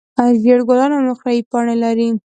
[0.41, 2.07] زېړ ګلان او نقریي پاڼې لري.